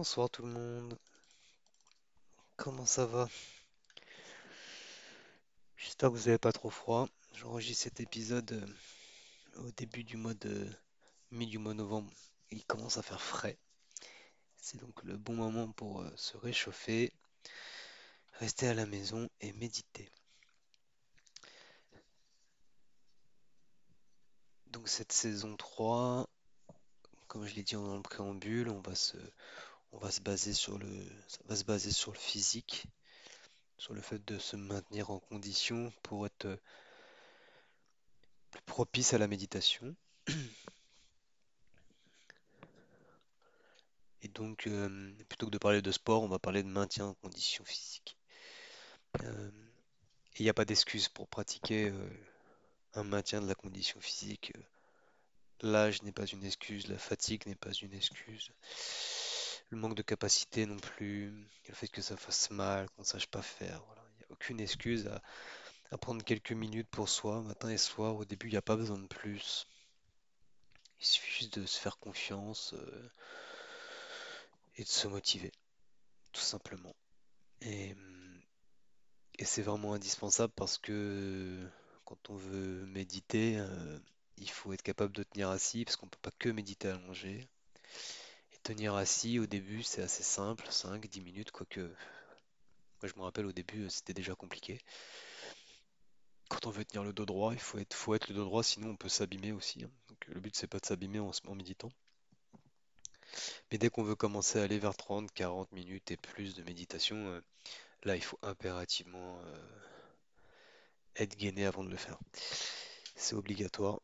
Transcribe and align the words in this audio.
Bonsoir 0.00 0.30
tout 0.30 0.40
le 0.40 0.48
monde, 0.48 0.98
comment 2.56 2.86
ça 2.86 3.04
va? 3.04 3.28
J'espère 5.76 6.08
que 6.08 6.16
vous 6.16 6.24
n'avez 6.24 6.38
pas 6.38 6.52
trop 6.52 6.70
froid. 6.70 7.06
J'enregistre 7.34 7.82
cet 7.82 8.00
épisode 8.00 8.50
euh, 8.50 9.60
au 9.66 9.70
début 9.72 10.02
du 10.02 10.16
mois 10.16 10.32
de 10.32 10.66
mi 11.30 11.46
du 11.46 11.58
novembre. 11.58 12.10
Il 12.50 12.64
commence 12.64 12.96
à 12.96 13.02
faire 13.02 13.20
frais. 13.20 13.58
C'est 14.56 14.80
donc 14.80 15.02
le 15.02 15.18
bon 15.18 15.34
moment 15.34 15.70
pour 15.70 16.00
euh, 16.00 16.10
se 16.16 16.38
réchauffer, 16.38 17.12
rester 18.38 18.68
à 18.68 18.72
la 18.72 18.86
maison 18.86 19.28
et 19.42 19.52
méditer. 19.52 20.10
Donc 24.68 24.88
cette 24.88 25.12
saison 25.12 25.58
3, 25.58 26.26
comme 27.28 27.46
je 27.46 27.54
l'ai 27.54 27.64
dit 27.64 27.74
dans 27.74 27.96
le 27.96 28.02
préambule, 28.02 28.70
on 28.70 28.80
va 28.80 28.94
se, 28.94 29.18
on 29.92 29.98
va 29.98 30.10
se 30.10 30.20
baser 30.20 30.52
sur 30.52 30.78
le, 30.78 30.88
physique, 32.14 32.86
sur 33.78 33.94
le 33.94 34.00
fait 34.00 34.24
de 34.24 34.38
se 34.38 34.56
maintenir 34.56 35.10
en 35.10 35.18
condition 35.18 35.92
pour 36.02 36.26
être 36.26 36.46
euh, 36.46 36.56
plus 38.50 38.62
propice 38.62 39.14
à 39.14 39.18
la 39.18 39.26
méditation. 39.26 39.94
Et 44.22 44.28
donc, 44.28 44.66
euh, 44.66 45.12
plutôt 45.28 45.46
que 45.46 45.50
de 45.50 45.58
parler 45.58 45.82
de 45.82 45.92
sport, 45.92 46.22
on 46.22 46.28
va 46.28 46.38
parler 46.38 46.62
de 46.62 46.68
maintien 46.68 47.06
en 47.06 47.14
condition 47.14 47.64
physique. 47.64 48.16
Euh, 49.22 49.50
il 50.38 50.42
n'y 50.42 50.50
a 50.50 50.54
pas 50.54 50.64
d'excuse 50.64 51.08
pour 51.08 51.26
pratiquer 51.26 51.92
un 52.94 53.02
maintien 53.02 53.40
de 53.40 53.48
la 53.48 53.54
condition 53.54 54.00
physique. 54.00 54.52
L'âge 55.62 56.02
n'est 56.02 56.12
pas 56.12 56.26
une 56.26 56.44
excuse, 56.44 56.88
la 56.88 56.98
fatigue 56.98 57.46
n'est 57.46 57.54
pas 57.54 57.72
une 57.72 57.92
excuse, 57.92 58.50
le 59.70 59.78
manque 59.78 59.94
de 59.94 60.02
capacité 60.02 60.66
non 60.66 60.76
plus, 60.76 61.30
le 61.68 61.74
fait 61.74 61.88
que 61.88 62.02
ça 62.02 62.16
fasse 62.16 62.50
mal, 62.50 62.88
qu'on 62.90 63.02
ne 63.02 63.06
sache 63.06 63.28
pas 63.28 63.42
faire. 63.42 63.82
Il 64.14 64.18
n'y 64.18 64.24
a 64.24 64.32
aucune 64.32 64.60
excuse 64.60 65.08
à, 65.90 65.98
prendre 65.98 66.24
quelques 66.24 66.52
minutes 66.52 66.88
pour 66.88 67.08
soi, 67.08 67.42
matin 67.42 67.70
et 67.70 67.78
soir. 67.78 68.16
Au 68.16 68.24
début, 68.24 68.48
il 68.48 68.52
n'y 68.52 68.56
a 68.56 68.62
pas 68.62 68.76
besoin 68.76 68.98
de 68.98 69.06
plus. 69.06 69.66
Il 71.00 71.06
suffit 71.06 71.32
juste 71.32 71.58
de 71.58 71.66
se 71.66 71.78
faire 71.78 71.98
confiance 71.98 72.74
euh, 72.74 73.10
et 74.76 74.84
de 74.84 74.88
se 74.88 75.08
motiver, 75.08 75.52
tout 76.32 76.40
simplement. 76.40 76.94
Et, 77.62 77.94
et 79.38 79.44
c'est 79.44 79.62
vraiment 79.62 79.94
indispensable 79.94 80.52
parce 80.56 80.78
que 80.78 81.68
quand 82.04 82.30
on 82.30 82.36
veut 82.36 82.86
méditer, 82.86 83.56
euh, 83.58 83.98
il 84.36 84.50
faut 84.50 84.72
être 84.72 84.82
capable 84.82 85.12
de 85.12 85.22
tenir 85.22 85.48
assis 85.50 85.84
parce 85.84 85.96
qu'on 85.96 86.06
ne 86.06 86.10
peut 86.10 86.18
pas 86.22 86.32
que 86.38 86.48
méditer 86.48 86.88
allongé. 86.88 87.48
Tenir 88.62 88.94
assis 88.94 89.38
au 89.38 89.44
début, 89.46 89.82
c'est 89.82 90.00
assez 90.00 90.22
simple, 90.22 90.66
cinq, 90.70 91.06
dix 91.08 91.20
minutes, 91.20 91.50
quoique 91.50 91.80
moi 93.02 93.08
je 93.12 93.18
me 93.18 93.22
rappelle 93.24 93.46
au 93.46 93.52
début, 93.52 93.84
euh, 93.84 93.88
c'était 93.88 94.14
déjà 94.14 94.34
compliqué. 94.34 94.78
Quand 96.50 96.66
on 96.66 96.70
veut 96.70 96.84
tenir 96.84 97.02
le 97.02 97.14
dos 97.14 97.24
droit, 97.24 97.54
il 97.54 97.58
faut 97.58 97.78
être, 97.78 97.94
faut 97.94 98.14
être 98.14 98.28
le 98.28 98.34
dos 98.34 98.44
droit, 98.44 98.62
sinon 98.62 98.90
on 98.90 98.96
peut 98.96 99.08
s'abîmer 99.08 99.52
aussi. 99.52 99.84
hein. 99.84 99.90
Donc 100.08 100.26
le 100.28 100.38
but 100.38 100.54
c'est 100.54 100.66
pas 100.66 100.78
de 100.78 100.84
s'abîmer 100.84 101.18
en, 101.18 101.30
en 101.46 101.54
méditant. 101.54 101.90
Mais 103.72 103.78
dès 103.78 103.88
qu'on 103.88 104.02
veut 104.02 104.16
commencer 104.16 104.58
à 104.58 104.64
aller 104.64 104.78
vers 104.78 104.94
30, 104.96 105.32
40 105.32 105.72
minutes 105.72 106.10
et 106.10 106.16
plus 106.18 106.54
de 106.54 106.62
méditation, 106.62 107.16
euh, 107.16 107.40
là 108.04 108.16
il 108.16 108.22
faut 108.24 108.38
impérativement 108.42 109.40
euh, 109.44 109.58
être 111.14 111.36
gainé 111.36 111.66
avant 111.66 111.84
de 111.84 111.88
le 111.90 111.96
faire. 111.96 112.18
C'est 113.14 113.36
obligatoire. 113.36 114.00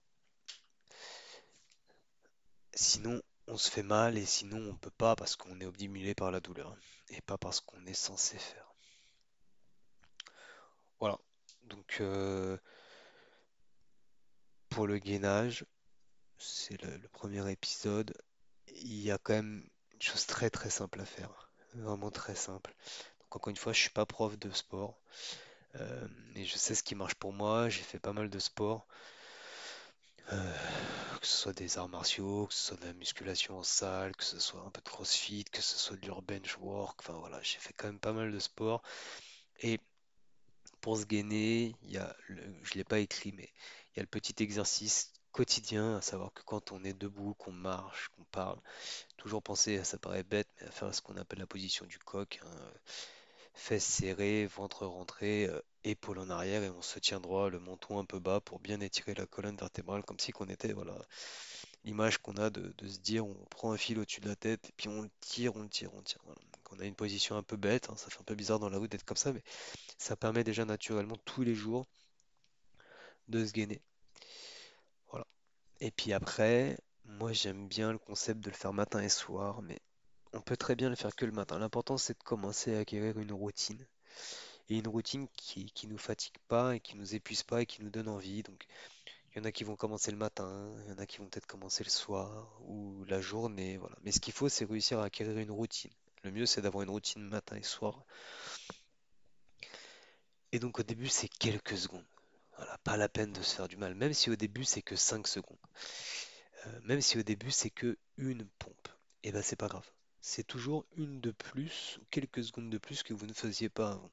Sinon 2.75 3.21
on 3.49 3.57
se 3.57 3.71
fait 3.71 3.83
mal 3.83 4.19
et 4.19 4.27
sinon 4.27 4.71
on 4.71 4.77
peut 4.77 4.91
pas 4.91 5.17
parce 5.17 5.37
qu'on 5.37 5.61
est 5.61 5.67
obnubilé 5.67 6.15
par 6.15 6.31
la 6.31 6.41
douleur 6.41 6.77
et 7.11 7.21
pas 7.21 7.39
parce 7.39 7.61
qu'on 7.61 7.85
est 7.87 7.95
censé 7.95 8.39
faire. 8.39 8.75
Voilà. 11.01 11.19
Donc 11.65 11.99
euh, 12.01 12.59
pour 14.69 14.87
le 14.87 14.99
gainage, 14.99 15.65
c'est 16.39 16.81
le, 16.83 17.09
premier 17.09 17.51
épisode. 17.51 18.15
Il 18.69 19.01
y 19.01 19.11
a 19.11 19.19
quand 19.19 19.35
même 19.35 19.69
une 19.93 20.03
chose 20.03 20.27
très 20.27 20.51
très 20.51 20.71
simple 20.71 21.01
à 21.01 21.05
faire. 21.05 21.51
Vraiment 21.75 22.11
très 22.11 22.35
simple. 22.35 22.75
Donc 23.21 23.37
encore 23.37 23.51
une 23.51 23.57
fois, 23.57 23.73
je 23.73 23.81
suis 23.81 23.91
pas 23.91 24.07
prof 24.07 24.39
de 24.39 24.51
sport. 24.51 25.01
euh, 25.77 26.09
et 26.35 26.45
je 26.45 26.57
sais 26.57 26.75
ce 26.75 26.83
qui 26.83 26.95
marche 26.95 27.15
pour 27.15 27.33
moi. 27.33 27.69
J'ai 27.69 27.83
fait 27.83 27.99
pas 28.01 28.13
mal 28.13 28.31
de 28.31 28.39
sport. 28.39 28.87
Euh, 30.33 30.53
que 31.21 31.27
ce 31.27 31.37
soit 31.37 31.53
des 31.53 31.79
arts 31.79 31.89
martiaux, 31.89 32.47
que 32.47 32.55
ce 32.55 32.69
soit 32.69 32.77
de 32.79 32.87
la 32.87 32.93
musculation 32.95 33.59
en 33.59 33.63
salle, 33.63 34.15
que 34.17 34.25
ce 34.25 34.39
soit 34.41 34.61
un 34.61 34.71
peu 34.71 34.81
de 34.81 34.89
crossfit, 34.89 35.45
que 35.45 35.63
ce 35.63 35.79
soit 35.79 35.97
du 35.97 36.11
bench 36.27 36.59
work. 36.59 37.01
Enfin 37.01 37.15
voilà, 37.19 37.41
j'ai 37.43 37.59
fait 37.59 37.73
quand 37.75 37.87
même 37.87 38.01
pas 38.01 38.13
mal 38.13 38.33
de 38.33 38.39
sport. 38.39 38.83
Et 39.61 39.81
pour 40.81 40.99
se 40.99 41.05
gainer, 41.05 41.75
il 41.83 41.93
y 41.93 41.99
a 41.99 42.17
le, 42.29 42.43
je 42.63 42.75
l'ai 42.75 42.85
pas 42.85 42.99
écrit, 42.99 43.33
mais 43.33 43.51
il 43.93 43.99
y 43.99 44.01
a 44.01 44.03
le 44.03 44.09
petit 44.09 44.43
exercice 44.43 45.13
quotidien, 45.33 45.97
à 45.97 46.01
savoir 46.01 46.33
que 46.33 46.43
quand 46.45 46.73
on 46.73 46.83
est 46.85 46.95
debout, 46.95 47.35
qu'on 47.35 47.53
marche, 47.53 48.09
qu'on 48.17 48.25
parle, 48.25 48.59
toujours 49.19 49.43
penser, 49.43 49.85
ça 49.85 49.99
paraît 49.99 50.23
bête, 50.23 50.49
mais 50.61 50.67
à 50.67 50.71
faire 50.71 50.95
ce 50.95 51.03
qu'on 51.03 51.17
appelle 51.17 51.41
la 51.41 51.47
position 51.47 51.85
du 51.87 51.99
coq, 51.99 52.41
hein, 52.43 52.73
fesses 53.55 53.85
serrées, 53.85 54.47
ventre 54.47 54.87
rentré, 54.87 55.47
euh, 55.47 55.61
épaules 55.87 56.19
en 56.19 56.31
arrière 56.31 56.63
et 56.63 56.71
on 56.71 56.83
se 56.83 56.99
tient 56.99 57.21
droit, 57.21 57.49
le 57.49 57.61
menton 57.61 57.99
un 57.99 58.05
peu 58.05 58.19
bas 58.19 58.41
pour 58.41 58.59
bien 58.59 58.81
étirer 58.81 59.15
la 59.15 59.27
colonne 59.27 59.57
vertébrale, 59.57 60.03
comme 60.03 60.19
si 60.19 60.33
qu'on 60.33 60.47
était, 60.47 60.73
voilà, 60.73 60.97
l'image 61.85 62.19
qu'on 62.19 62.37
a 62.37 62.51
de, 62.51 62.75
se 62.87 62.99
dire, 62.99 63.27
on 63.27 63.35
prend 63.51 63.73
un 63.73 63.77
fil 63.77 63.99
au-dessus 63.99 64.21
de 64.21 64.29
la 64.29 64.37
tête 64.37 64.69
et 64.69 64.73
puis 64.77 64.89
on 64.89 65.03
le 65.03 65.11
tire, 65.21 65.57
on 65.57 65.63
le 65.63 65.69
tire, 65.69 65.95
on 65.95 65.99
le 65.99 66.05
tire. 66.05 66.21
On 66.73 66.81
a 66.81 66.85
une 66.85 66.97
position 66.97 67.37
un 67.37 67.45
peu 67.45 67.57
bête, 67.57 67.89
hein, 67.89 67.97
ça 67.97 68.11
fait 68.11 68.21
un 68.21 68.25
peu 68.25 68.35
bizarre 68.35 68.59
dans 68.59 68.69
la 68.69 68.79
route 68.79 68.91
d'être 68.91 69.05
comme 69.05 69.17
ça, 69.17 69.33
mais 69.33 69.43
ça 69.99 70.17
permet 70.17 70.43
déjà 70.43 70.65
naturellement 70.65 71.17
tous 71.25 71.43
les 71.43 71.55
jours 71.55 71.87
de 73.29 73.45
se 73.45 73.53
gainer. 73.53 73.81
Voilà. 75.11 75.27
Et 75.81 75.93
puis 75.93 76.13
après, 76.13 76.77
moi 77.05 77.33
j'aime 77.33 77.69
bien 77.69 77.93
le 77.93 77.99
concept 77.99 78.41
de 78.41 78.51
le 78.51 78.57
faire 78.57 78.73
matin 78.73 79.01
et 79.01 79.09
soir, 79.09 79.63
mais 79.63 79.79
on 80.33 80.41
peut 80.41 80.57
très 80.57 80.75
bien 80.75 80.91
le 80.91 80.97
faire 80.97 81.15
que 81.15 81.25
le 81.25 81.33
matin. 81.33 81.59
L'important 81.61 81.97
c'est 81.99 82.19
de 82.19 82.25
commencer 82.25 82.75
à 82.75 82.81
acquérir 82.81 83.19
une 83.19 83.33
routine. 83.33 83.87
Et 84.69 84.79
une 84.79 84.89
routine 84.89 85.29
qui, 85.37 85.67
qui 85.67 85.87
nous 85.87 85.99
fatigue 85.99 86.39
pas 86.49 86.77
et 86.77 86.81
qui 86.81 86.97
nous 86.97 87.15
épuise 87.15 87.43
pas 87.43 87.63
et 87.63 87.67
qui 87.67 87.83
nous 87.83 87.91
donne 87.91 88.09
envie. 88.09 88.43
Donc 88.43 88.67
il 89.31 89.39
y 89.39 89.41
en 89.43 89.45
a 89.45 89.53
qui 89.53 89.65
vont 89.65 89.77
commencer 89.77 90.11
le 90.11 90.17
matin, 90.17 90.73
il 90.85 90.91
y 90.91 90.93
en 90.95 90.99
a 90.99 91.07
qui 91.07 91.19
vont 91.19 91.27
peut-être 91.27 91.47
commencer 91.47 91.85
le 91.85 91.91
soir 91.91 92.59
ou 92.67 93.05
la 93.05 93.21
journée, 93.21 93.77
voilà. 93.77 93.97
Mais 94.03 94.11
ce 94.11 94.21
qu'il 94.21 94.33
faut 94.33 94.49
c'est 94.49 94.65
réussir 94.65 94.99
à 94.99 95.05
acquérir 95.05 95.39
une 95.39 95.51
routine. 95.51 95.93
Le 96.23 96.31
mieux 96.31 96.47
c'est 96.47 96.63
d'avoir 96.63 96.83
une 96.83 96.91
routine 96.91 97.23
matin 97.23 97.57
et 97.57 97.63
soir. 97.63 98.05
Et 100.53 100.59
donc 100.59 100.81
au 100.81 100.83
début 100.83 101.09
c'est 101.09 101.29
quelques 101.29 101.77
secondes. 101.77 102.07
Voilà, 102.57 102.79
pas 102.79 102.97
la 102.97 103.09
peine 103.09 103.33
de 103.33 103.43
se 103.43 103.55
faire 103.55 103.69
du 103.69 103.77
mal, 103.77 103.95
même 103.95 104.15
si 104.15 104.31
au 104.31 104.37
début 104.37 104.65
c'est 104.65 104.83
que 104.83 104.97
5 104.97 105.29
secondes. 105.29 105.59
Euh, 106.67 106.81
même 106.85 107.03
si 107.03 107.19
au 107.19 107.23
début 107.23 107.51
c'est 107.51 107.71
que 107.71 107.99
une 108.17 108.47
pompe, 108.59 108.89
et 109.23 109.33
ben 109.33 109.43
c'est 109.43 109.57
pas 109.57 109.69
grave. 109.69 109.89
C'est 110.21 110.47
toujours 110.47 110.87
une 110.97 111.21
de 111.21 111.31
plus, 111.31 111.99
ou 112.01 112.07
quelques 112.11 112.43
secondes 112.43 112.71
de 112.71 112.79
plus 112.79 113.03
que 113.03 113.13
vous 113.13 113.27
ne 113.27 113.35
faisiez 113.35 113.69
pas 113.69 113.93
avant. 113.93 114.11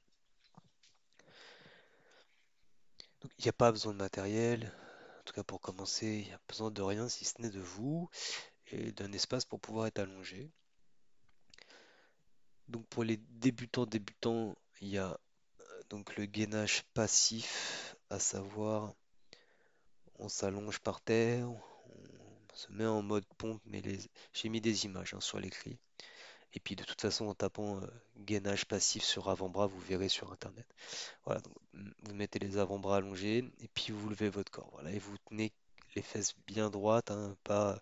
Il 3.23 3.43
n'y 3.43 3.49
a 3.49 3.53
pas 3.53 3.71
besoin 3.71 3.93
de 3.93 3.97
matériel, 3.97 4.71
en 5.19 5.23
tout 5.23 5.33
cas 5.33 5.43
pour 5.43 5.61
commencer, 5.61 6.07
il 6.07 6.27
n'y 6.27 6.33
a 6.33 6.39
besoin 6.47 6.71
de 6.71 6.81
rien 6.81 7.07
si 7.07 7.25
ce 7.25 7.41
n'est 7.41 7.49
de 7.49 7.59
vous 7.59 8.09
et 8.67 8.91
d'un 8.91 9.11
espace 9.13 9.45
pour 9.45 9.59
pouvoir 9.59 9.87
être 9.87 9.99
allongé. 9.99 10.51
Donc 12.67 12.85
pour 12.87 13.03
les 13.03 13.17
débutants 13.17 13.85
débutants, 13.85 14.55
il 14.81 14.89
y 14.89 14.97
a 14.97 15.11
euh, 15.59 15.83
donc 15.89 16.15
le 16.17 16.25
gainage 16.25 16.83
passif, 16.93 17.95
à 18.09 18.19
savoir 18.19 18.93
on 20.19 20.29
s'allonge 20.29 20.79
par 20.79 21.01
terre, 21.01 21.49
on 21.49 22.55
se 22.55 22.71
met 22.71 22.85
en 22.85 23.01
mode 23.01 23.25
pompe, 23.37 23.61
mais 23.65 23.81
j'ai 24.33 24.49
mis 24.49 24.61
des 24.61 24.85
images 24.85 25.13
hein, 25.13 25.19
sur 25.21 25.39
l'écrit. 25.39 25.77
Et 26.53 26.59
puis 26.59 26.75
de 26.75 26.83
toute 26.83 27.01
façon, 27.01 27.25
en 27.27 27.33
tapant 27.33 27.77
euh, 27.81 27.87
gainage 28.17 28.65
passif 28.65 29.03
sur 29.03 29.29
avant-bras, 29.29 29.67
vous 29.67 29.79
verrez 29.79 30.09
sur 30.09 30.31
internet. 30.31 30.67
Voilà, 31.25 31.41
donc, 31.41 31.55
mm, 31.73 31.91
vous 32.03 32.13
mettez 32.13 32.39
les 32.39 32.57
avant-bras 32.57 32.97
allongés 32.97 33.51
et 33.59 33.67
puis 33.73 33.91
vous 33.91 34.09
levez 34.09 34.29
votre 34.29 34.51
corps. 34.51 34.69
Voilà, 34.73 34.91
et 34.91 34.99
vous 34.99 35.17
tenez 35.29 35.51
les 35.95 36.01
fesses 36.01 36.35
bien 36.47 36.69
droites, 36.69 37.11
hein, 37.11 37.35
pas, 37.43 37.81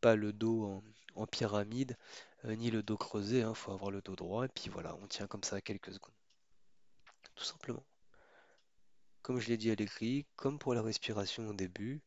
pas 0.00 0.16
le 0.16 0.32
dos 0.32 0.82
en, 1.14 1.26
pyramide, 1.26 1.96
euh, 2.44 2.54
ni 2.56 2.70
le 2.70 2.82
dos 2.82 2.96
creusé. 2.96 3.40
Il 3.40 3.54
faut 3.54 3.72
avoir 3.72 3.90
le 3.90 4.00
dos 4.02 4.16
droit. 4.16 4.46
Et 4.46 4.48
puis 4.48 4.70
voilà, 4.70 4.96
on 5.02 5.06
tient 5.06 5.26
comme 5.26 5.44
ça 5.44 5.60
quelques 5.60 5.92
secondes, 5.92 6.14
tout 7.34 7.44
simplement. 7.44 7.84
Comme 9.22 9.40
je 9.40 9.48
l'ai 9.48 9.56
dit 9.56 9.70
à 9.70 9.74
l'écrit, 9.74 10.26
comme 10.36 10.58
pour 10.58 10.74
la 10.74 10.82
respiration 10.82 11.48
au 11.48 11.54
début, 11.54 12.02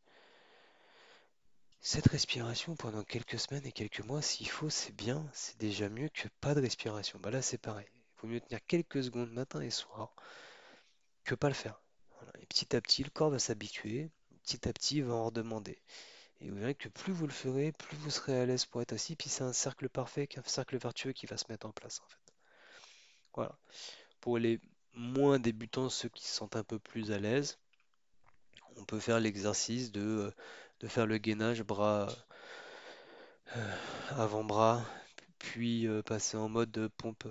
cette 1.87 2.07
respiration 2.07 2.75
pendant 2.75 3.01
quelques 3.01 3.39
semaines 3.39 3.65
et 3.65 3.71
quelques 3.71 4.01
mois, 4.01 4.21
s'il 4.21 4.49
faut, 4.49 4.69
c'est 4.69 4.93
bien, 4.93 5.25
c'est 5.31 5.57
déjà 5.57 5.87
mieux 5.87 6.09
que 6.09 6.27
pas 6.41 6.53
de 6.53 6.59
respiration. 6.59 7.17
Bah 7.17 7.31
là, 7.31 7.41
c'est 7.41 7.57
pareil. 7.57 7.87
Il 7.95 8.21
vaut 8.21 8.27
mieux 8.27 8.41
tenir 8.41 8.59
quelques 8.67 9.05
secondes 9.05 9.31
matin 9.31 9.61
et 9.61 9.69
soir 9.69 10.13
que 11.23 11.33
pas 11.33 11.47
le 11.47 11.53
faire. 11.53 11.79
Et 12.41 12.45
petit 12.45 12.75
à 12.75 12.81
petit, 12.81 13.05
le 13.05 13.09
corps 13.09 13.29
va 13.29 13.39
s'habituer, 13.39 14.11
petit 14.43 14.67
à 14.67 14.73
petit, 14.73 14.97
il 14.97 15.05
va 15.05 15.13
en 15.13 15.27
redemander. 15.27 15.81
Et 16.41 16.49
vous 16.49 16.57
verrez 16.57 16.75
que 16.75 16.89
plus 16.89 17.13
vous 17.13 17.25
le 17.25 17.31
ferez, 17.31 17.71
plus 17.71 17.95
vous 17.95 18.11
serez 18.11 18.37
à 18.37 18.45
l'aise 18.45 18.65
pour 18.65 18.81
être 18.81 18.91
assis. 18.91 19.15
Puis 19.15 19.29
c'est 19.29 19.45
un 19.45 19.53
cercle 19.53 19.87
parfait, 19.87 20.27
un 20.35 20.43
cercle 20.43 20.77
vertueux 20.77 21.13
qui 21.13 21.25
va 21.25 21.37
se 21.37 21.45
mettre 21.47 21.67
en 21.67 21.71
place 21.71 22.01
en 22.01 22.09
fait. 22.09 22.33
Voilà. 23.33 23.57
Pour 24.19 24.39
les 24.39 24.59
moins 24.91 25.39
débutants, 25.39 25.87
ceux 25.87 26.09
qui 26.09 26.27
se 26.27 26.33
sentent 26.33 26.57
un 26.57 26.65
peu 26.65 26.79
plus 26.79 27.13
à 27.13 27.17
l'aise, 27.17 27.57
on 28.75 28.83
peut 28.83 28.99
faire 28.99 29.21
l'exercice 29.21 29.91
de, 29.91 30.01
euh, 30.01 30.31
de 30.79 30.87
faire 30.87 31.05
le 31.05 31.17
gainage 31.17 31.63
bras 31.63 32.07
euh, 33.55 33.75
avant-bras, 34.11 34.85
puis 35.39 35.87
euh, 35.87 36.01
passer 36.01 36.37
en 36.37 36.49
mode 36.49 36.89
pompe, 36.97 37.27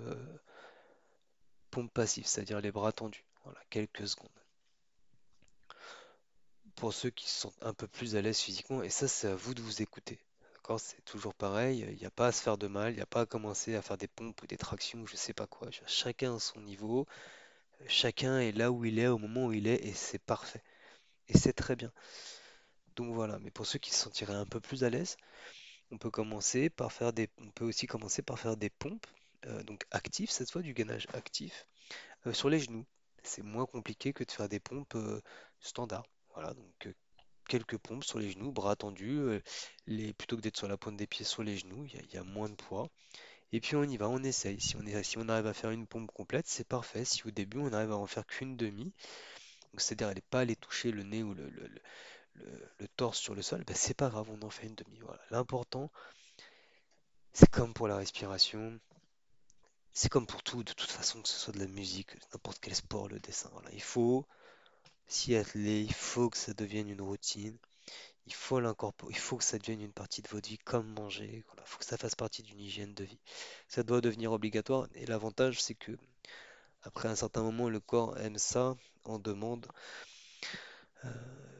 pompe 1.71 1.93
passive, 1.93 2.25
c'est-à-dire 2.25 2.61
les 2.61 2.71
bras 2.71 2.91
tendus. 2.91 3.23
Voilà, 3.43 3.59
quelques 3.69 4.07
secondes. 4.07 4.29
Pour 6.75 6.93
ceux 6.93 7.09
qui 7.09 7.29
sont 7.29 7.53
un 7.61 7.73
peu 7.73 7.87
plus 7.87 8.15
à 8.15 8.21
l'aise 8.21 8.39
physiquement, 8.39 8.83
et 8.83 8.89
ça 8.89 9.07
c'est 9.07 9.27
à 9.27 9.35
vous 9.35 9.53
de 9.53 9.61
vous 9.61 9.81
écouter. 9.81 10.19
D'accord? 10.53 10.79
C'est 10.79 11.03
toujours 11.05 11.33
pareil, 11.33 11.85
il 11.89 11.97
n'y 11.97 12.05
a 12.05 12.11
pas 12.11 12.27
à 12.27 12.31
se 12.31 12.41
faire 12.41 12.57
de 12.57 12.67
mal, 12.67 12.91
il 12.91 12.97
n'y 12.97 13.01
a 13.01 13.05
pas 13.05 13.21
à 13.21 13.25
commencer 13.25 13.75
à 13.75 13.81
faire 13.81 13.97
des 13.97 14.07
pompes 14.07 14.41
ou 14.41 14.47
des 14.47 14.57
tractions 14.57 14.99
ou 14.99 15.07
je 15.07 15.15
sais 15.15 15.33
pas 15.33 15.47
quoi. 15.47 15.69
Chacun 15.85 16.35
a 16.35 16.39
son 16.39 16.59
niveau, 16.61 17.07
chacun 17.87 18.39
est 18.39 18.51
là 18.51 18.71
où 18.71 18.85
il 18.85 18.99
est 18.99 19.07
au 19.07 19.17
moment 19.17 19.45
où 19.47 19.53
il 19.53 19.67
est 19.67 19.83
et 19.85 19.93
c'est 19.93 20.19
parfait. 20.19 20.63
Et 21.29 21.37
c'est 21.37 21.53
très 21.53 21.75
bien. 21.75 21.91
Donc 22.97 23.13
voilà, 23.13 23.37
mais 23.39 23.51
pour 23.51 23.67
ceux 23.67 23.77
qui 23.79 23.91
se 23.91 23.99
sentiraient 23.99 24.33
un 24.33 24.45
peu 24.47 24.59
plus 24.59 24.83
à 24.83 24.89
l'aise, 24.89 25.17
on 25.91 25.99
peut 25.99 26.09
commencer 26.09 26.69
par 26.71 26.91
faire 26.91 27.13
des, 27.13 27.29
aussi 27.61 27.85
commencer 27.85 28.23
par 28.23 28.39
faire 28.39 28.57
des 28.57 28.71
pompes, 28.71 29.05
euh, 29.45 29.61
donc 29.63 29.85
actives 29.91 30.31
cette 30.31 30.49
fois, 30.51 30.63
du 30.63 30.73
gainage 30.73 31.07
actif, 31.13 31.67
euh, 32.25 32.33
sur 32.33 32.49
les 32.49 32.59
genoux. 32.59 32.85
C'est 33.23 33.43
moins 33.43 33.67
compliqué 33.67 34.13
que 34.13 34.23
de 34.23 34.31
faire 34.31 34.49
des 34.49 34.59
pompes 34.59 34.95
euh, 34.95 35.21
standards. 35.59 36.07
Voilà, 36.33 36.55
donc 36.55 36.89
quelques 37.47 37.77
pompes 37.77 38.03
sur 38.03 38.17
les 38.17 38.31
genoux, 38.31 38.51
bras 38.51 38.75
tendus, 38.75 39.41
plutôt 40.17 40.35
que 40.35 40.41
d'être 40.41 40.57
sur 40.57 40.67
la 40.67 40.77
pointe 40.77 40.97
des 40.97 41.07
pieds 41.07 41.25
sur 41.25 41.43
les 41.43 41.57
genoux, 41.57 41.85
il 41.85 42.13
y, 42.13 42.17
a 42.17 42.23
moins 42.23 42.49
de 42.49 42.55
poids. 42.55 42.89
Et 43.51 43.61
puis 43.61 43.75
on 43.75 43.83
y 43.83 43.97
va, 43.97 44.09
on 44.09 44.23
essaye. 44.23 44.59
Si 44.59 44.75
on, 44.75 45.29
arrive 45.29 45.47
à 45.47 45.53
faire 45.53 45.71
une 45.71 45.87
pompe 45.87 46.11
complète, 46.11 46.47
c'est 46.47 46.67
parfait. 46.67 47.05
Si 47.05 47.25
au 47.25 47.31
début 47.31 47.59
on 47.59 47.71
arrive 47.73 47.91
à 47.91 47.97
en 47.97 48.07
faire 48.07 48.25
qu'une 48.25 48.57
demi, 48.57 48.93
c'est-à-dire 49.77 50.09
elle 50.09 50.21
pas 50.21 50.41
aller 50.41 50.55
toucher 50.55 50.91
le 50.91 51.03
nez 51.03 51.23
ou 51.23 51.33
le, 51.33 51.49
torse 52.95 53.19
sur 53.19 53.35
le 53.35 53.41
sol, 53.41 53.63
ben 53.65 53.75
c'est 53.75 53.93
pas 53.93 54.09
grave, 54.09 54.29
on 54.29 54.45
en 54.45 54.49
fait 54.49 54.67
une 54.67 54.75
demi. 54.75 54.99
L'important, 55.31 55.91
c'est 57.33 57.49
comme 57.49 57.73
pour 57.73 57.87
la 57.87 57.97
respiration, 57.97 58.79
c'est 59.93 60.09
comme 60.09 60.27
pour 60.27 60.43
tout, 60.43 60.63
de 60.63 60.73
toute 60.73 60.91
façon, 60.91 61.21
que 61.21 61.29
ce 61.29 61.37
soit 61.37 61.53
de 61.53 61.59
la 61.59 61.67
musique, 61.67 62.09
n'importe 62.33 62.59
quel 62.61 62.75
sport, 62.75 63.07
le 63.07 63.19
dessin. 63.19 63.49
Voilà. 63.53 63.69
Il 63.73 63.81
faut 63.81 64.25
s'y 65.07 65.35
atteler, 65.35 65.81
il 65.81 65.93
faut 65.93 66.29
que 66.29 66.37
ça 66.37 66.53
devienne 66.53 66.89
une 66.89 67.01
routine, 67.01 67.57
il 68.27 68.33
faut 68.33 68.59
l'incorporer, 68.59 69.13
il 69.13 69.17
faut 69.19 69.37
que 69.37 69.43
ça 69.43 69.57
devienne 69.57 69.81
une 69.81 69.93
partie 69.93 70.21
de 70.21 70.27
votre 70.27 70.49
vie, 70.49 70.57
comme 70.57 70.87
manger. 70.93 71.45
Il 71.57 71.63
faut 71.65 71.79
que 71.79 71.85
ça 71.85 71.97
fasse 71.97 72.15
partie 72.15 72.43
d'une 72.43 72.59
hygiène 72.59 72.93
de 72.93 73.05
vie. 73.05 73.19
Ça 73.69 73.83
doit 73.83 74.01
devenir 74.01 74.31
obligatoire. 74.33 74.87
Et 74.95 75.05
l'avantage, 75.05 75.61
c'est 75.61 75.75
que 75.75 75.97
après 76.83 77.07
un 77.07 77.15
certain 77.15 77.41
moment, 77.41 77.69
le 77.69 77.79
corps 77.79 78.17
aime 78.19 78.37
ça, 78.37 78.75
en 79.05 79.17
demande. 79.19 79.67
Euh, 81.05 81.56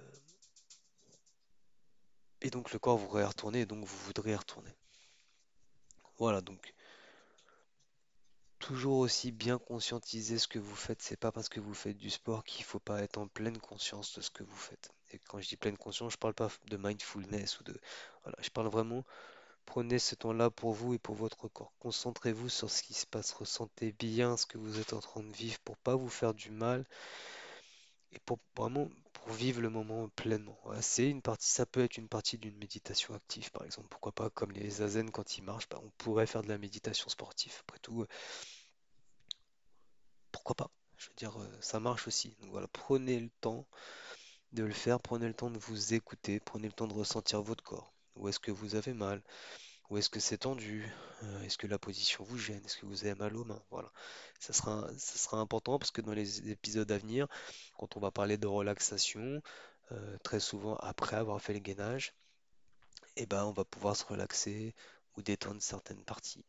et 2.42 2.50
donc 2.50 2.72
le 2.72 2.80
corps 2.80 2.98
voudrait 2.98 3.25
retourner, 3.25 3.62
et 3.62 3.66
donc 3.66 3.86
vous 3.86 3.98
voudrez 4.06 4.36
retourner. 4.36 4.74
Voilà, 6.18 6.42
donc 6.42 6.74
toujours 8.60 8.98
aussi 8.98 9.31
bien 9.31 9.57
conscientiser 9.57 10.39
ce 10.39 10.48
que 10.48 10.60
vous 10.60 10.75
faites. 10.75 11.01
C'est 11.01 11.19
pas 11.19 11.31
parce 11.31 11.50
que 11.50 11.60
vous 11.60 11.74
faites 11.74 11.98
du 11.98 12.10
sport 12.10 12.44
qu'il 12.44 12.66
faut 12.66 12.80
pas 12.80 13.01
être 13.01 13.18
en 13.18 13.28
pleine 13.28 13.57
conscience 13.60 14.16
de 14.16 14.22
ce 14.22 14.30
que 14.31 14.44
vous 14.44 14.57
faites. 14.57 14.92
Et 15.12 15.19
quand 15.19 15.39
je 15.39 15.48
dis 15.48 15.57
pleine 15.57 15.78
conscience, 15.78 16.13
je 16.13 16.18
parle 16.18 16.34
pas 16.34 16.50
de 16.68 16.78
mindfulness 16.78 17.60
ou 17.60 17.63
de. 17.63 17.80
Voilà, 18.24 18.38
je 18.42 18.50
parle 18.50 18.68
vraiment. 18.68 19.04
Prenez 19.66 20.00
ce 20.00 20.16
temps-là 20.16 20.50
pour 20.50 20.74
vous 20.74 20.94
et 20.94 21.00
pour 21.00 21.16
votre 21.16 21.48
corps. 21.50 21.74
Concentrez-vous 21.80 22.50
sur 22.50 22.69
ce 22.69 22.83
qui 22.83 22.94
se 22.94 23.06
passe. 23.06 23.33
Ressentez 23.33 23.92
bien 23.92 24.38
ce 24.38 24.45
que 24.45 24.57
vous 24.57 24.80
êtes 24.80 24.94
en 24.94 25.00
train 25.00 25.24
de 25.24 25.33
vivre 25.33 25.60
pour 25.60 25.78
pas 25.78 25.95
vous 25.95 26.10
faire 26.10 26.33
du 26.33 26.51
mal 26.51 26.86
et 28.13 28.19
pour 28.19 28.40
vraiment 28.56 28.90
vivre 29.34 29.62
le 29.62 29.70
moment 29.70 30.10
pleinement. 30.10 30.60
c'est 30.82 31.10
une 31.10 31.22
partie, 31.22 31.50
ça 31.50 31.66
peut 31.66 31.84
être 31.84 31.98
une 31.98 32.08
partie 32.08 32.38
d'une 32.38 32.58
méditation 32.58 33.14
active, 33.14 33.52
par 33.52 33.64
exemple. 33.64 33.88
Pourquoi 33.90 34.12
pas, 34.12 34.30
comme 34.30 34.52
les 34.52 34.70
zazen 34.70 35.12
quand 35.12 35.38
ils 35.38 35.44
marchent, 35.44 35.70
bah, 35.70 35.80
on 35.84 35.90
pourrait 35.98 36.28
faire 36.28 36.42
de 36.44 36.50
la 36.50 36.58
méditation 36.58 37.10
sportive. 37.10 37.54
Après 37.62 37.80
tout, 37.80 38.04
euh, 38.04 38.08
pourquoi 40.32 40.56
pas? 40.56 40.72
Je 40.98 41.10
veux 41.10 41.16
dire, 41.16 41.40
euh, 41.40 41.58
ça 41.62 41.80
marche 41.80 42.08
aussi. 42.08 42.36
Donc 42.42 42.52
voilà, 42.52 42.68
prenez 42.68 43.20
le 43.20 43.30
temps 43.42 43.66
de 44.54 44.64
le 44.64 44.74
faire, 44.74 45.00
prenez 45.00 45.28
le 45.28 45.34
temps 45.34 45.50
de 45.52 45.60
vous 45.60 45.94
écouter, 45.94 46.40
prenez 46.40 46.68
le 46.68 46.74
temps 46.74 46.88
de 46.88 46.94
ressentir 46.94 47.42
votre 47.42 47.64
corps. 47.64 47.94
Où 48.16 48.28
est-ce 48.30 48.40
que 48.40 48.52
vous 48.52 48.76
avez 48.76 48.94
mal? 48.94 49.22
Où 49.89 49.98
est-ce 49.98 50.10
que 50.10 50.19
c'est 50.19 50.39
tendu? 50.39 50.86
Euh, 51.24 51.44
est-ce 51.44 51.57
que 51.57 51.66
la 51.66 51.80
position 51.80 52.24
vous 52.25 52.38
gêne? 52.38 52.63
Est-ce 52.66 52.78
que 52.78 52.86
vous 52.86 53.06
avez 53.06 53.16
mal 53.16 53.36
aux 53.38 53.45
mains? 53.45 53.62
Voilà. 53.72 53.89
Ça 54.39 54.51
sera, 54.51 54.86
ça 54.98 55.18
sera 55.18 55.38
important 55.39 55.80
parce 55.80 55.92
que 55.92 56.01
dans 56.01 56.12
les 56.13 56.50
épisodes 56.50 56.92
à 56.92 56.98
venir, 56.98 57.28
quand 57.78 57.95
on 57.95 58.01
va 58.01 58.12
parler 58.12 58.38
de 58.38 58.48
relaxation, 58.48 59.42
euh, 59.94 60.18
très 60.24 60.42
souvent 60.42 60.75
après 60.78 61.16
avoir 61.16 61.42
fait 61.42 61.54
le 61.54 61.60
gainage, 61.60 62.13
eh 63.16 63.25
ben, 63.25 63.45
on 63.45 63.51
va 63.51 63.63
pouvoir 63.63 63.95
se 63.95 64.04
relaxer 64.06 64.75
ou 65.16 65.22
détendre 65.22 65.62
certaines 65.62 66.04
parties. 66.04 66.44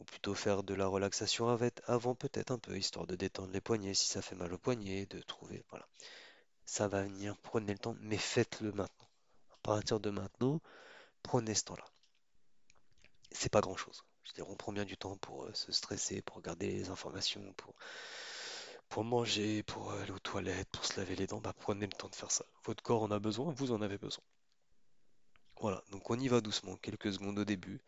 Ou 0.00 0.04
plutôt 0.04 0.34
faire 0.34 0.64
de 0.64 0.74
la 0.74 0.86
relaxation 0.88 1.48
avant 1.86 2.14
peut-être 2.16 2.50
un 2.50 2.58
peu, 2.58 2.76
histoire 2.76 3.06
de 3.06 3.14
détendre 3.16 3.52
les 3.52 3.60
poignets 3.60 3.94
si 3.94 4.08
ça 4.08 4.20
fait 4.20 4.36
mal 4.36 4.52
aux 4.52 4.58
poignets, 4.58 5.06
de 5.06 5.20
trouver. 5.22 5.64
Voilà. 5.70 5.86
Ça 6.66 6.88
va 6.88 7.02
venir, 7.02 7.36
prenez 7.38 7.72
le 7.72 7.78
temps, 7.78 7.96
mais 8.00 8.18
faites-le 8.18 8.72
maintenant. 8.72 9.08
À 9.52 9.58
partir 9.62 10.00
de 10.00 10.10
maintenant, 10.10 10.60
prenez 11.22 11.54
ce 11.54 11.64
temps-là 11.64 11.84
c'est 13.30 13.52
pas 13.52 13.60
grand-chose. 13.60 14.04
Je 14.24 14.30
veux 14.30 14.34
dire, 14.34 14.50
on 14.50 14.56
prend 14.56 14.72
bien 14.72 14.84
du 14.84 14.96
temps 14.96 15.16
pour 15.16 15.44
euh, 15.44 15.54
se 15.54 15.72
stresser, 15.72 16.22
pour 16.22 16.36
regarder 16.36 16.68
les 16.68 16.90
informations, 16.90 17.52
pour, 17.56 17.74
pour 18.88 19.04
manger, 19.04 19.62
pour 19.62 19.92
aller 19.92 20.10
aux 20.10 20.18
toilettes, 20.18 20.68
pour 20.70 20.84
se 20.84 20.98
laver 20.98 21.16
les 21.16 21.26
dents. 21.26 21.40
Bah, 21.40 21.54
prenez 21.58 21.86
le 21.86 21.92
temps 21.92 22.08
de 22.08 22.14
faire 22.14 22.30
ça. 22.30 22.44
Votre 22.64 22.82
corps 22.82 23.02
en 23.02 23.10
a 23.10 23.18
besoin, 23.18 23.52
vous 23.52 23.72
en 23.72 23.82
avez 23.82 23.98
besoin. 23.98 24.24
Voilà, 25.60 25.82
donc 25.90 26.08
on 26.10 26.18
y 26.18 26.28
va 26.28 26.40
doucement, 26.40 26.76
quelques 26.76 27.12
secondes 27.12 27.38
au 27.38 27.44
début. 27.44 27.80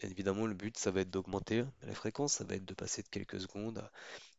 Évidemment, 0.00 0.46
le 0.46 0.54
but, 0.54 0.76
ça 0.76 0.90
va 0.90 1.00
être 1.00 1.10
d'augmenter 1.10 1.64
la 1.82 1.94
fréquence, 1.94 2.34
ça 2.34 2.44
va 2.44 2.56
être 2.56 2.66
de 2.66 2.74
passer 2.74 3.02
de 3.02 3.08
quelques 3.08 3.40
secondes 3.40 3.78
à 3.78 3.90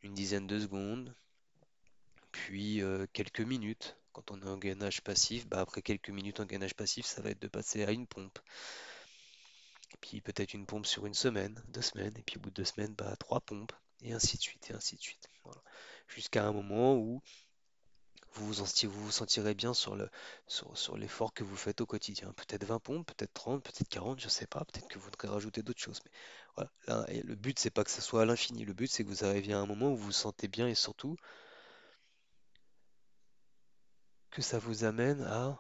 une 0.04 0.14
dizaine 0.14 0.46
de 0.46 0.60
secondes, 0.60 1.16
puis 2.32 2.82
euh, 2.84 3.08
quelques 3.14 3.42
minutes. 3.42 3.98
Quand 4.14 4.32
on 4.32 4.42
est 4.42 4.48
en 4.48 4.58
gainage 4.58 5.02
passif, 5.02 5.48
bah, 5.48 5.60
après 5.60 5.82
quelques 5.82 6.10
minutes 6.10 6.40
en 6.40 6.46
gainage 6.46 6.76
passif, 6.76 7.06
ça 7.06 7.22
va 7.22 7.32
être 7.32 7.42
de 7.42 7.48
passer 7.48 7.84
à 7.84 7.92
une 7.92 8.08
pompe 8.08 8.40
puis 10.02 10.22
peut-être 10.22 10.54
une 10.54 10.66
pompe 10.66 10.86
sur 10.86 11.06
une 11.06 11.14
semaine, 11.14 11.62
deux 11.70 11.82
semaines, 11.82 12.14
et 12.18 12.24
puis 12.24 12.38
au 12.38 12.40
bout 12.40 12.50
de 12.50 12.56
deux 12.56 12.66
semaines, 12.66 12.94
bah, 12.96 13.16
trois 13.18 13.42
pompes, 13.42 13.74
et 14.02 14.14
ainsi 14.14 14.38
de 14.38 14.42
suite, 14.42 14.70
et 14.70 14.74
ainsi 14.74 14.96
de 14.96 15.02
suite. 15.02 15.30
Jusqu'à 16.08 16.46
un 16.46 16.52
moment 16.52 16.96
où 16.96 17.22
vous 18.34 18.54
vous, 18.54 19.12
sentirez 19.12 19.56
bien 19.56 19.74
sur 19.74 19.96
le 19.96 20.10
sur, 20.48 20.98
l'effort 20.98 21.34
que 21.34 21.44
vous 21.44 21.56
faites 21.56 21.82
au 21.82 21.86
quotidien. 21.86 22.32
Peut-être 22.34 22.66
20 22.66 22.80
pompes, 22.80 23.08
peut-être 23.08 23.34
30, 23.34 23.64
peut-être 23.64 23.90
40, 23.90 24.20
je 24.20 24.30
sais 24.30 24.48
pas, 24.48 24.64
peut-être 24.66 24.88
que 24.88 25.00
vous 25.00 25.06
voudrez 25.06 25.28
rajouter 25.28 25.64
d'autres 25.64 25.82
choses. 25.82 26.02
Voilà, 26.56 26.72
le 27.24 27.36
but 27.36 27.58
c'est 27.60 27.70
pas 27.72 27.84
que 27.84 27.92
ce 27.92 28.02
soit 28.02 28.22
à 28.24 28.26
l'infini, 28.26 28.66
le 28.66 28.74
but 28.74 28.88
c'est 28.92 29.04
que 29.04 29.10
vous 29.10 29.26
arriviez 29.26 29.54
à 29.54 29.60
un 29.60 29.66
moment 29.66 29.92
où 29.92 29.96
vous 29.96 30.06
vous 30.06 30.12
sentez 30.12 30.48
bien 30.48 30.68
et 30.68 30.76
surtout 30.76 31.16
que 34.32 34.42
ça 34.42 34.60
vous 34.60 34.84
amène 34.84 35.22
à 35.24 35.60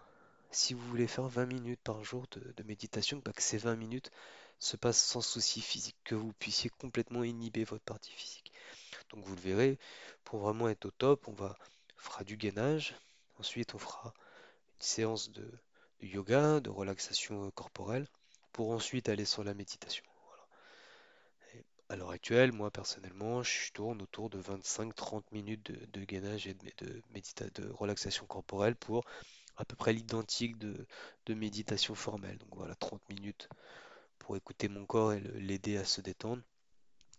si 0.52 0.74
vous 0.74 0.88
voulez 0.88 1.08
faire 1.08 1.28
20 1.28 1.46
minutes 1.46 1.82
par 1.84 2.04
jour 2.04 2.26
de, 2.32 2.64
méditation, 2.64 3.22
bah, 3.24 3.34
que 3.34 3.42
ces 3.42 3.58
20 3.58 3.76
minutes 3.76 4.12
se 4.60 4.78
passent 4.78 5.04
sans 5.04 5.22
souci 5.22 5.62
physique, 5.62 5.98
que 6.04 6.16
vous 6.16 6.34
puissiez 6.34 6.70
complètement 6.70 7.24
inhiber 7.24 7.64
votre 7.64 7.84
partie 7.84 8.12
physique. 8.12 8.52
Donc 9.10 9.24
vous 9.26 9.36
le 9.36 9.42
verrez, 9.42 9.80
pour 10.24 10.40
vraiment 10.40 10.68
être 10.70 10.86
au 10.86 10.92
top, 10.92 11.28
on 11.28 11.36
fera 11.98 12.24
du 12.24 12.38
gainage, 12.38 12.96
ensuite 13.40 13.76
on 13.76 13.78
fera 13.78 14.14
une 14.76 14.82
séance 14.82 15.32
de, 15.32 15.48
yoga, 16.02 16.60
de 16.60 16.70
relaxation 16.70 17.52
corporelle, 17.52 18.08
pour 18.52 18.72
ensuite 18.72 19.10
aller 19.10 19.26
sur 19.26 19.44
la 19.44 19.54
méditation. 19.54 20.04
à 21.90 21.96
l'heure 21.96 22.12
actuelle, 22.12 22.52
moi 22.52 22.72
personnellement, 22.72 23.44
je 23.44 23.72
tourne 23.72 24.02
autour 24.02 24.30
de 24.30 24.42
25-30 24.42 25.24
minutes 25.32 25.72
de, 25.72 26.04
gainage 26.04 26.48
et 26.48 26.54
de, 26.54 26.92
de 27.62 27.70
relaxation 27.70 28.26
corporelle 28.26 28.76
pour 28.76 29.06
à 29.58 29.66
peu 29.66 29.76
près 29.76 29.94
l'identique 29.94 30.58
de, 30.58 30.86
méditation 31.30 31.96
formelle. 31.96 32.38
Donc 32.38 32.56
voilà, 32.56 32.76
30 32.76 33.02
minutes 33.10 33.50
pour 34.20 34.38
écouter 34.38 34.70
mon 34.70 34.86
corps 34.86 35.14
et 35.14 35.20
l'aider 35.20 35.78
à 35.78 35.86
se 35.86 36.02
détendre. 36.02 36.42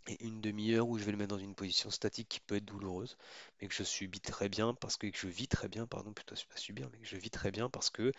Et 0.06 0.24
une 0.24 0.40
demi-heure 0.40 0.88
où 0.88 0.96
je 0.96 1.04
vais 1.04 1.12
le 1.12 1.18
mettre 1.18 1.34
dans 1.36 1.42
une 1.42 1.54
position 1.54 1.90
statique 1.90 2.28
qui 2.30 2.40
peut 2.40 2.56
être 2.56 2.64
douloureuse, 2.64 3.18
mais 3.60 3.68
que 3.68 3.74
je 3.74 3.82
subis 3.82 4.20
très 4.20 4.48
bien 4.48 4.72
parce 4.72 4.96
que, 4.96 5.10
je 5.12 5.28
vis 5.28 5.48
très 5.48 5.68
bien, 5.68 5.86
pardon, 5.86 6.14
plutôt 6.14 6.34
pas 6.34 6.56
subir, 6.56 6.88
mais 6.90 6.98
que 6.98 7.06
je 7.06 7.16
vis 7.16 7.30
très 7.30 7.50
bien 7.50 7.68
parce 7.68 7.90
que 7.90 8.12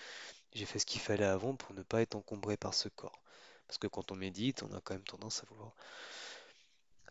j'ai 0.54 0.66
fait 0.66 0.78
ce 0.78 0.86
qu'il 0.86 1.02
fallait 1.02 1.26
avant 1.26 1.56
pour 1.56 1.74
ne 1.74 1.82
pas 1.82 2.02
être 2.02 2.16
encombré 2.16 2.58
par 2.58 2.76
ce 2.76 2.90
corps. 2.90 3.20
Parce 3.68 3.80
que 3.80 3.88
quand 3.88 4.12
on 4.12 4.16
médite, 4.16 4.62
on 4.62 4.72
a 4.76 4.82
quand 4.82 4.94
même 4.94 5.04
tendance 5.04 5.44
à 5.44 5.48
vouloir 5.48 5.74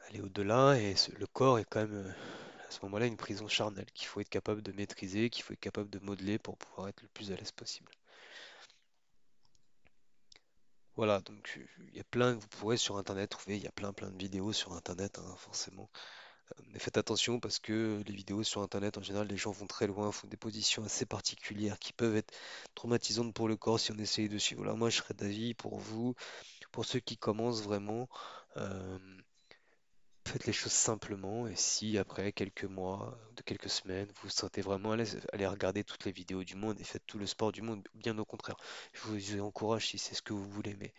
aller 0.09 0.21
au-delà 0.21 0.79
et 0.79 0.95
le 1.19 1.27
corps 1.27 1.59
est 1.59 1.65
quand 1.65 1.81
même 1.81 2.07
euh, 2.07 2.13
à 2.69 2.71
ce 2.71 2.81
moment-là 2.85 3.07
une 3.07 3.17
prison 3.17 3.49
charnelle 3.49 3.91
qu'il 3.93 4.07
faut 4.07 4.21
être 4.21 4.29
capable 4.29 4.63
de 4.63 4.73
maîtriser, 4.73 5.31
qu'il 5.31 5.43
faut 5.45 5.53
être 5.55 5.61
capable 5.61 5.91
de 5.91 5.99
modeler 6.01 6.39
pour 6.39 6.57
pouvoir 6.59 6.89
être 6.89 7.03
le 7.03 7.09
plus 7.09 7.33
à 7.33 7.37
l'aise 7.37 7.53
possible. 7.53 7.91
Voilà, 10.97 11.21
donc 11.21 11.55
euh, 11.57 11.65
il 11.89 11.97
y 11.97 12.01
a 12.01 12.05
plein, 12.05 12.35
vous 12.35 12.49
pourrez 12.49 12.77
sur 12.77 12.97
Internet 12.99 13.31
trouver, 13.31 13.57
il 13.57 13.63
y 13.63 13.67
a 13.69 13.73
plein 13.73 13.93
plein 13.93 14.11
de 14.11 14.19
vidéos 14.19 14.53
sur 14.53 14.73
Internet, 14.75 15.19
hein, 15.19 15.35
forcément. 15.39 15.89
Euh, 16.53 16.63
Mais 16.73 16.79
faites 16.79 16.99
attention 16.99 17.41
parce 17.41 17.59
que 17.61 18.03
les 18.07 18.15
vidéos 18.15 18.43
sur 18.45 18.63
Internet, 18.63 18.99
en 18.99 19.03
général, 19.03 19.29
les 19.29 19.37
gens 19.37 19.53
vont 19.53 19.67
très 19.67 19.87
loin, 19.87 20.13
font 20.13 20.29
des 20.29 20.37
positions 20.37 20.85
assez 20.85 21.07
particulières 21.07 21.79
qui 21.79 21.93
peuvent 21.93 22.17
être 22.17 22.35
traumatisantes 22.75 23.35
pour 23.35 23.49
le 23.49 23.57
corps 23.57 23.81
si 23.81 23.93
on 23.93 23.99
essaye 23.99 24.29
de 24.29 24.39
suivre. 24.39 24.63
Voilà, 24.63 24.77
moi, 24.77 24.91
je 24.91 24.99
serais 24.99 25.15
d'avis 25.15 25.55
pour 25.55 25.79
vous, 25.79 26.15
pour 26.73 26.85
ceux 26.85 27.01
qui 27.01 27.17
commencent 27.19 27.63
vraiment, 27.63 28.09
euh, 28.57 28.99
faites 30.29 30.47
les 30.47 30.53
choses 30.53 30.73
simplement. 30.73 31.47
Et 31.47 31.57
si 31.57 31.99
après 31.99 32.33
quelques 32.33 32.65
mois, 32.65 33.19
de 33.37 33.43
quelques 33.43 33.71
semaines, 33.71 34.09
vous 34.09 34.25
vous 34.25 34.31
sentez 34.31 34.61
vraiment 34.61 34.93
à 34.93 34.97
l'aise, 34.97 35.21
allez 35.33 35.47
regarder 35.47 35.85
toutes 35.85 36.05
les 36.05 36.13
vidéos 36.13 36.45
du 36.45 36.57
monde 36.57 36.79
et 36.81 36.85
faites 36.85 37.07
tout 37.07 37.19
le 37.19 37.27
sport 37.27 37.53
du 37.53 37.63
monde, 37.63 37.87
bien 37.95 38.17
au 38.19 38.25
contraire. 38.25 38.57
Je 38.93 39.01
vous 39.01 39.41
encourage 39.41 39.89
si 39.89 39.99
c'est 39.99 40.15
ce 40.15 40.23
que 40.23 40.33
vous 40.33 40.49
voulez, 40.49 40.77
mais 40.79 40.93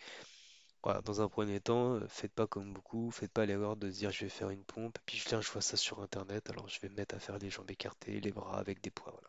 voilà, 0.82 1.02
dans 1.02 1.20
un 1.20 1.28
premier 1.28 1.60
temps, 1.60 1.94
euh, 1.96 2.06
faites 2.08 2.32
pas 2.32 2.46
comme 2.46 2.72
beaucoup, 2.72 3.10
faites 3.10 3.32
pas 3.32 3.46
l'erreur 3.46 3.76
de 3.76 3.90
se 3.90 3.98
dire 3.98 4.10
je 4.12 4.24
vais 4.24 4.30
faire 4.30 4.50
une 4.50 4.64
pompe, 4.64 4.98
puis 5.06 5.18
je 5.18 5.28
viens, 5.28 5.40
je 5.40 5.50
vois 5.50 5.62
ça 5.62 5.76
sur 5.76 6.00
internet, 6.00 6.48
alors 6.50 6.68
je 6.68 6.80
vais 6.80 6.88
me 6.88 6.96
mettre 6.96 7.14
à 7.14 7.18
faire 7.18 7.38
les 7.38 7.50
jambes 7.50 7.70
écartées, 7.70 8.20
les 8.20 8.32
bras 8.32 8.58
avec 8.58 8.80
des 8.80 8.90
poids, 8.90 9.12
voilà. 9.12 9.28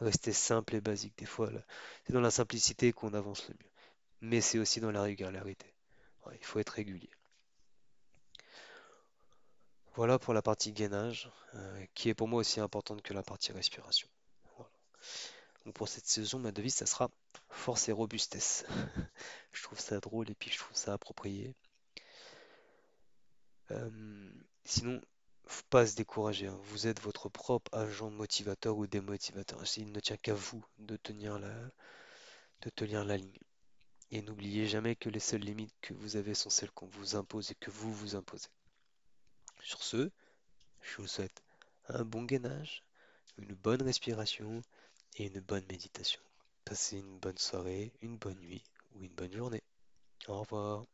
Restez 0.00 0.32
simple 0.32 0.74
et 0.74 0.80
basique 0.80 1.16
des 1.18 1.26
fois. 1.26 1.50
C'est 2.04 2.12
dans 2.12 2.20
la 2.20 2.30
simplicité 2.32 2.92
qu'on 2.92 3.14
avance 3.14 3.48
le 3.48 3.54
mieux. 3.54 3.70
Mais 4.22 4.40
c'est 4.40 4.58
aussi 4.58 4.80
dans 4.80 4.90
la 4.90 5.02
régularité. 5.02 5.72
Il 6.32 6.44
faut 6.44 6.58
être 6.58 6.70
régulier. 6.70 7.10
Voilà 9.94 10.18
pour 10.18 10.34
la 10.34 10.42
partie 10.42 10.72
gainage, 10.72 11.30
euh, 11.54 11.86
qui 11.94 12.08
est 12.08 12.14
pour 12.14 12.26
moi 12.26 12.40
aussi 12.40 12.58
importante 12.58 13.00
que 13.02 13.14
la 13.14 13.22
partie 13.22 13.52
respiration. 13.52 14.08
Pour 15.72 15.88
cette 15.88 16.06
saison, 16.06 16.40
ma 16.40 16.50
devise, 16.50 16.74
ça 16.74 16.86
sera 16.86 17.10
force 17.48 17.88
et 17.88 17.92
robustesse. 17.92 18.66
Je 19.52 19.62
trouve 19.62 19.78
ça 19.78 20.00
drôle 20.00 20.28
et 20.30 20.34
puis 20.34 20.50
je 20.50 20.58
trouve 20.58 20.76
ça 20.76 20.92
approprié. 20.92 21.54
Euh, 23.70 24.30
sinon, 24.64 25.00
faut 25.46 25.62
pas 25.70 25.86
se 25.86 25.94
décourager, 25.94 26.48
hein. 26.48 26.58
Vous 26.64 26.86
êtes 26.86 27.00
votre 27.00 27.28
propre 27.28 27.72
agent 27.72 28.10
motivateur 28.10 28.76
ou 28.76 28.86
démotivateur. 28.86 29.62
Il 29.76 29.92
ne 29.92 30.00
tient 30.00 30.16
qu'à 30.16 30.34
vous 30.34 30.64
de 30.80 30.96
tenir 30.96 31.38
la, 31.38 31.54
de 32.62 32.70
tenir 32.70 33.04
la 33.04 33.16
ligne. 33.16 33.38
Et 34.10 34.22
n'oubliez 34.22 34.66
jamais 34.66 34.96
que 34.96 35.08
les 35.08 35.20
seules 35.20 35.42
limites 35.42 35.74
que 35.80 35.94
vous 35.94 36.16
avez 36.16 36.34
sont 36.34 36.50
celles 36.50 36.72
qu'on 36.72 36.86
vous 36.86 37.14
impose 37.16 37.52
et 37.52 37.54
que 37.54 37.70
vous 37.70 37.92
vous 37.92 38.16
imposez. 38.16 38.48
Sur 39.64 39.82
ce, 39.82 40.10
je 40.82 40.96
vous 40.98 41.06
souhaite 41.06 41.42
un 41.88 42.04
bon 42.04 42.24
gainage, 42.24 42.82
une 43.38 43.54
bonne 43.54 43.80
respiration 43.80 44.60
et 45.16 45.28
une 45.28 45.40
bonne 45.40 45.64
méditation. 45.70 46.20
Passez 46.66 46.98
une 46.98 47.18
bonne 47.18 47.38
soirée, 47.38 47.90
une 48.02 48.18
bonne 48.18 48.38
nuit 48.40 48.62
ou 48.94 49.04
une 49.04 49.14
bonne 49.14 49.32
journée. 49.32 49.62
Au 50.28 50.42
revoir. 50.42 50.84